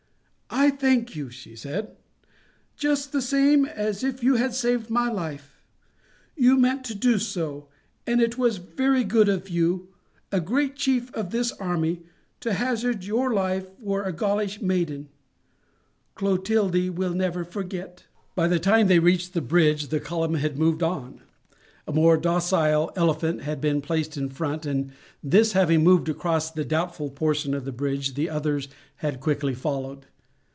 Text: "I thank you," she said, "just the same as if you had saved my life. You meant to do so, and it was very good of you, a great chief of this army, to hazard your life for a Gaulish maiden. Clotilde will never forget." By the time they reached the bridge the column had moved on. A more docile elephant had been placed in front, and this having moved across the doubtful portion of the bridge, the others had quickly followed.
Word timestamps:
"I 0.53 0.69
thank 0.69 1.15
you," 1.15 1.29
she 1.29 1.55
said, 1.55 1.95
"just 2.75 3.13
the 3.13 3.21
same 3.21 3.63
as 3.65 4.03
if 4.03 4.21
you 4.21 4.35
had 4.35 4.53
saved 4.53 4.89
my 4.89 5.09
life. 5.09 5.63
You 6.35 6.57
meant 6.59 6.83
to 6.87 6.93
do 6.95 7.19
so, 7.19 7.69
and 8.05 8.19
it 8.21 8.37
was 8.37 8.57
very 8.57 9.05
good 9.05 9.29
of 9.29 9.47
you, 9.49 9.87
a 10.29 10.41
great 10.41 10.75
chief 10.75 11.11
of 11.15 11.29
this 11.31 11.53
army, 11.53 12.01
to 12.41 12.53
hazard 12.53 13.05
your 13.05 13.33
life 13.33 13.65
for 13.81 14.03
a 14.03 14.11
Gaulish 14.11 14.61
maiden. 14.61 15.07
Clotilde 16.15 16.89
will 16.97 17.13
never 17.13 17.45
forget." 17.45 18.05
By 18.35 18.49
the 18.49 18.59
time 18.59 18.87
they 18.87 18.99
reached 18.99 19.33
the 19.33 19.41
bridge 19.41 19.87
the 19.87 20.01
column 20.01 20.33
had 20.35 20.59
moved 20.59 20.83
on. 20.83 21.21
A 21.87 21.93
more 21.93 22.17
docile 22.17 22.91
elephant 22.97 23.43
had 23.43 23.61
been 23.61 23.79
placed 23.81 24.17
in 24.17 24.27
front, 24.27 24.65
and 24.65 24.91
this 25.23 25.53
having 25.53 25.81
moved 25.85 26.09
across 26.09 26.51
the 26.51 26.65
doubtful 26.65 27.09
portion 27.09 27.53
of 27.53 27.63
the 27.63 27.71
bridge, 27.71 28.15
the 28.15 28.29
others 28.29 28.67
had 28.97 29.21
quickly 29.21 29.53
followed. 29.55 30.07